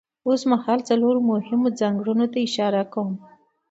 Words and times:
اوسمهال 0.27 0.79
څلورو 0.89 1.19
مهمو 1.31 1.67
ځانګړنو 1.79 2.25
ته 2.33 2.37
اشاره 2.47 2.81
کوم. 2.93 3.11